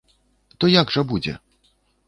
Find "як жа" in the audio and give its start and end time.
0.81-1.05